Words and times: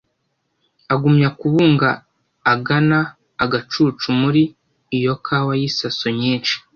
Agumya 0.93 1.29
kubunga 1.39 1.89
agana 2.53 2.99
agacucuMuli 3.43 4.43
iyo 4.97 5.13
kawa 5.25 5.53
y’isaso 5.61 6.07
nyinshi 6.19 6.55